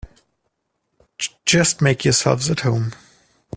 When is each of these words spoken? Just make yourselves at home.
Just 1.45 1.79
make 1.79 2.05
yourselves 2.05 2.49
at 2.49 2.61
home. 2.61 2.93